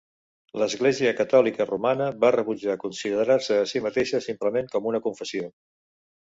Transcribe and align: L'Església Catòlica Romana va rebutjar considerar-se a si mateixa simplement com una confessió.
L'Església 0.59 1.11
Catòlica 1.19 1.67
Romana 1.67 2.07
va 2.23 2.31
rebutjar 2.37 2.77
considerar-se 2.85 3.59
a 3.59 3.69
si 3.73 3.83
mateixa 3.89 4.23
simplement 4.29 4.73
com 4.75 4.89
una 4.95 5.05
confessió. 5.07 5.53